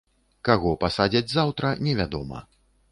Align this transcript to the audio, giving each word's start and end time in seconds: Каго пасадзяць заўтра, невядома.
Каго 0.49 0.71
пасадзяць 0.83 1.31
заўтра, 1.37 1.73
невядома. 1.91 2.47